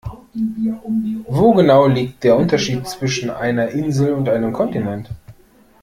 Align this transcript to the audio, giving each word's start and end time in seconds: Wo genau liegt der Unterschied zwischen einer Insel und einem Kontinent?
Wo 1.31 1.53
genau 1.53 1.85
liegt 1.85 2.23
der 2.23 2.35
Unterschied 2.35 2.87
zwischen 2.87 3.29
einer 3.29 3.67
Insel 3.67 4.13
und 4.13 4.27
einem 4.29 4.51
Kontinent? 4.51 5.11